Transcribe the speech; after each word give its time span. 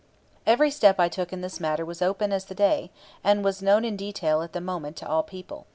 Every 0.47 0.71
step 0.71 0.99
I 0.99 1.09
took 1.09 1.31
in 1.31 1.41
this 1.41 1.59
matter 1.59 1.85
was 1.85 2.01
open 2.01 2.31
as 2.33 2.45
the 2.45 2.55
day, 2.55 2.89
and 3.23 3.43
was 3.45 3.61
known 3.61 3.85
in 3.85 3.95
detail 3.95 4.41
at 4.41 4.51
the 4.51 4.59
moment 4.59 4.95
to 4.95 5.07
all 5.07 5.21
people. 5.21 5.67